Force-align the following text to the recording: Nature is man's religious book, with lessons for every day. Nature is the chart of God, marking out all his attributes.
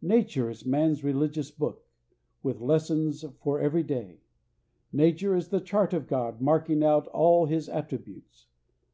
Nature 0.00 0.48
is 0.48 0.64
man's 0.64 1.04
religious 1.04 1.50
book, 1.50 1.84
with 2.42 2.62
lessons 2.62 3.22
for 3.42 3.60
every 3.60 3.82
day. 3.82 4.22
Nature 4.90 5.36
is 5.36 5.48
the 5.48 5.60
chart 5.60 5.92
of 5.92 6.08
God, 6.08 6.40
marking 6.40 6.82
out 6.82 7.06
all 7.08 7.44
his 7.44 7.68
attributes. 7.68 8.46